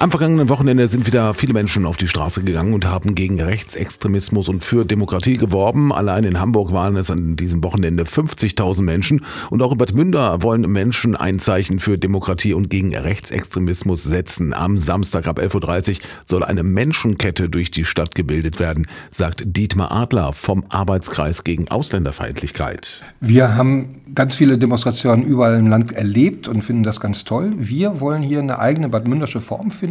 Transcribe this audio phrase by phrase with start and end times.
[0.00, 4.48] Am vergangenen Wochenende sind wieder viele Menschen auf die Straße gegangen und haben gegen Rechtsextremismus
[4.48, 5.92] und für Demokratie geworben.
[5.92, 10.42] Allein in Hamburg waren es an diesem Wochenende 50.000 Menschen und auch in Bad Münder
[10.42, 14.52] wollen Menschen ein Zeichen für Demokratie und gegen Rechtsextremismus setzen.
[14.52, 19.92] Am Samstag ab 11.30 Uhr soll eine Menschenkette durch die Stadt gebildet werden, sagt Dietmar
[19.92, 23.04] Adler vom Arbeitskreis gegen Ausländerfeindlichkeit.
[23.20, 27.52] Wir haben ganz viele Demonstrationen überall im Land erlebt und finden das ganz toll.
[27.56, 29.83] Wir wollen hier eine eigene Bad Mündersche Form finden.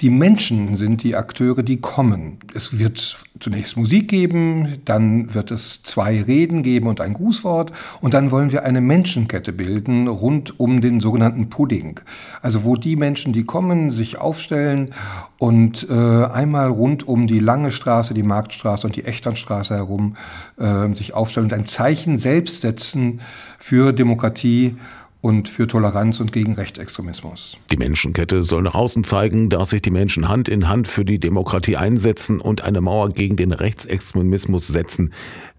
[0.00, 2.38] Die Menschen sind die Akteure, die kommen.
[2.54, 8.14] Es wird zunächst Musik geben, dann wird es zwei Reden geben und ein Grußwort und
[8.14, 12.00] dann wollen wir eine Menschenkette bilden rund um den sogenannten Pudding.
[12.40, 14.90] Also wo die Menschen, die kommen, sich aufstellen
[15.38, 20.16] und äh, einmal rund um die Lange Straße, die Marktstraße und die Echternstraße herum
[20.56, 23.20] äh, sich aufstellen und ein Zeichen selbst setzen
[23.58, 24.76] für Demokratie
[25.22, 27.56] und für Toleranz und gegen Rechtsextremismus.
[27.70, 31.18] Die Menschenkette soll nach außen zeigen, dass sich die Menschen Hand in Hand für die
[31.18, 35.12] Demokratie einsetzen und eine Mauer gegen den Rechtsextremismus setzen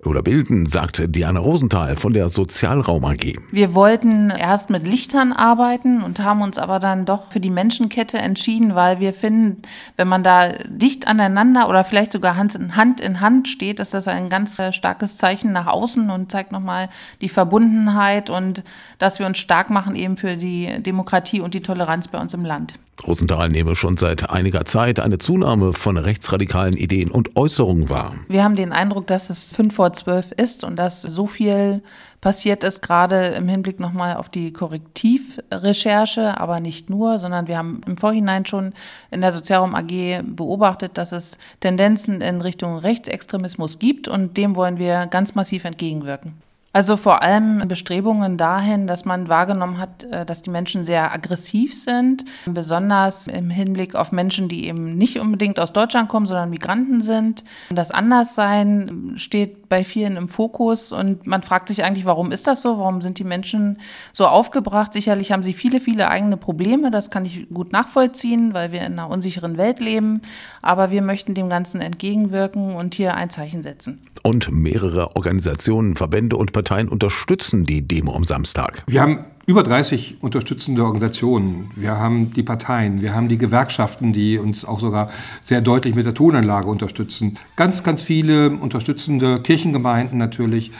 [0.06, 3.40] oder bilden, sagt Diana Rosenthal von der Sozialraum AG.
[3.52, 8.18] Wir wollten erst mit Lichtern arbeiten und haben uns aber dann doch für die Menschenkette
[8.18, 9.62] entschieden, weil wir finden,
[9.98, 13.94] wenn man da dicht aneinander oder vielleicht sogar Hand in Hand, in Hand steht, ist
[13.94, 16.90] das ein ganz starkes Zeichen nach außen und zeigt nochmal
[17.22, 18.64] die Verbundenheit und
[18.98, 22.46] dass wir uns stark machen eben für die Demokratie und die Toleranz bei uns im
[22.46, 22.74] Land.
[23.06, 28.16] Rosenthal nehme schon seit einiger Zeit eine Zunahme von rechtsradikalen Ideen und Äußerungen wahr.
[28.30, 31.82] Wir haben den Eindruck, dass es fünf vor zwölf ist und dass so viel
[32.22, 37.82] passiert ist, gerade im Hinblick nochmal auf die Korrektivrecherche, aber nicht nur, sondern wir haben
[37.86, 38.74] im Vorhinein schon
[39.12, 44.78] in der Sozialraum AG beobachtet, dass es Tendenzen in Richtung Rechtsextremismus gibt und dem wollen
[44.78, 46.34] wir ganz massiv entgegenwirken.
[46.76, 51.80] Also vor allem Bestrebungen dahin, dass man wahrgenommen hat, äh, dass die Menschen sehr aggressiv
[51.80, 57.00] sind, besonders im Hinblick auf Menschen, die eben nicht unbedingt aus Deutschland kommen, sondern Migranten
[57.00, 57.44] sind.
[57.70, 62.64] Das Anderssein steht bei vielen im Fokus und man fragt sich eigentlich, warum ist das
[62.64, 62.80] so?
[62.80, 63.78] Warum sind die Menschen
[64.12, 64.94] so aufgebracht?
[64.94, 68.94] Sicherlich haben sie viele, viele eigene Probleme, das kann ich gut nachvollziehen, weil wir in
[68.94, 70.22] einer unsicheren Welt leben,
[70.64, 74.02] aber wir möchten dem Ganzen entgegenwirken und hier ein Zeichen setzen.
[74.24, 78.84] Und mehrere Organisationen, Verbände und Parteien unterstützen die Demo am Samstag.
[78.88, 81.70] Wir haben über 30 unterstützende Organisationen.
[81.76, 85.10] Wir haben die Parteien, wir haben die Gewerkschaften, die uns auch sogar
[85.42, 87.38] sehr deutlich mit der Tonanlage unterstützen.
[87.58, 90.72] Ganz, ganz viele unterstützende Kirchengemeinden natürlich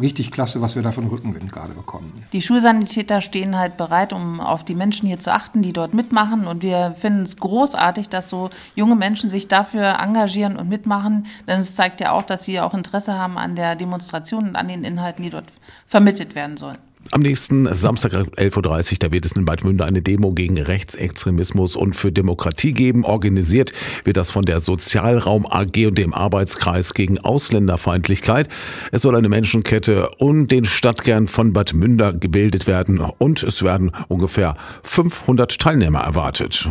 [0.00, 2.24] richtig klasse, was wir da von Rückenwind gerade bekommen.
[2.32, 6.46] Die Schulsanitäter stehen halt bereit, um auf die Menschen hier zu achten, die dort mitmachen.
[6.46, 11.26] Und wir finden es großartig, dass so junge Menschen sich dafür engagieren und mitmachen.
[11.46, 14.68] Denn es zeigt ja auch, dass sie auch Interesse haben an der Demonstration und an
[14.68, 15.46] den Inhalten, die dort
[15.86, 16.78] vermittelt werden sollen.
[17.14, 21.76] Am nächsten Samstag 11.30 Uhr, da wird es in Bad Münder eine Demo gegen Rechtsextremismus
[21.76, 23.04] und für Demokratie geben.
[23.04, 23.70] Organisiert
[24.04, 28.48] wird das von der Sozialraum AG und dem Arbeitskreis gegen Ausländerfeindlichkeit.
[28.92, 33.92] Es soll eine Menschenkette und den Stadtkern von Bad Münder gebildet werden und es werden
[34.08, 36.66] ungefähr 500 Teilnehmer erwartet.